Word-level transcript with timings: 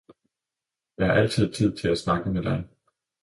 Jeg 0.97 1.07
har 1.07 1.13
altid 1.13 1.51
tid 1.51 1.77
til 1.77 1.87
at 1.87 1.97
snakke 1.97 2.29
med 2.31 2.43
dig 2.43 2.67